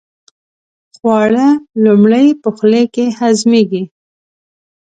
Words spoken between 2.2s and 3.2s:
په خولې کې